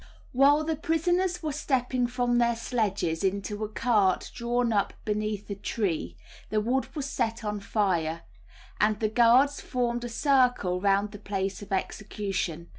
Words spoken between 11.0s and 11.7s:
the place